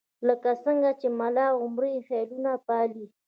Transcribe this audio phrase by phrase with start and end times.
[0.27, 3.05] لکه څنګه چې ملاعمر خیالونه پالي.